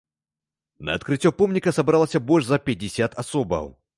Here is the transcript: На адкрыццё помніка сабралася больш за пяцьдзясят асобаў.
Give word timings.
На 0.87 0.95
адкрыццё 0.99 1.31
помніка 1.41 1.75
сабралася 1.77 2.23
больш 2.31 2.43
за 2.49 2.61
пяцьдзясят 2.69 3.11
асобаў. 3.25 3.73